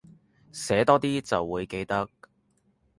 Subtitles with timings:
[0.51, 2.09] 寫多啲就會記得